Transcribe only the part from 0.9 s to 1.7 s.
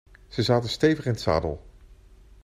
in het zadel.